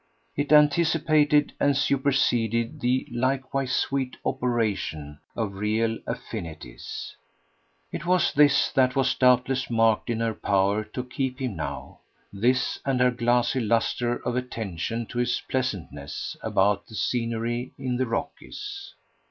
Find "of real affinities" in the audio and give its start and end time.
5.35-7.15